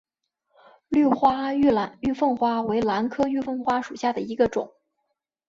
[0.87, 1.71] 绿花玉
[2.11, 4.73] 凤花为兰科玉凤花属下的一个种。